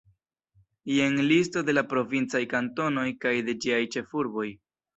Jen 0.91 1.19
listo 1.31 1.63
de 1.67 1.75
la 1.75 1.83
provincaj 1.93 2.43
kantonoj 2.55 3.07
kaj 3.27 3.37
de 3.51 3.59
ĝiaj 3.67 3.81
ĉefurboj. 3.97 4.51